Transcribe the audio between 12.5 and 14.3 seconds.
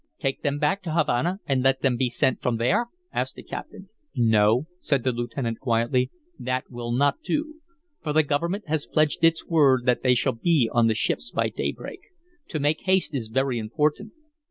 make haste is very important."